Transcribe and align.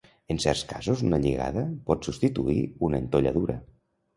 En 0.35 0.39
certs 0.43 0.63
casos 0.69 1.03
una 1.09 1.19
lligada 1.25 1.65
pot 1.91 2.09
substituir 2.09 2.57
una 2.89 3.03
entolladura. 3.05 3.63